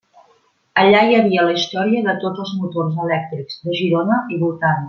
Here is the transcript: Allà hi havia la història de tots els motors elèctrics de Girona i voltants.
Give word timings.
Allà 0.83 1.01
hi 1.09 1.17
havia 1.17 1.43
la 1.49 1.53
història 1.59 2.03
de 2.09 2.17
tots 2.25 2.43
els 2.47 2.57
motors 2.65 2.99
elèctrics 3.07 3.63
de 3.67 3.81
Girona 3.83 4.21
i 4.37 4.45
voltants. 4.47 4.79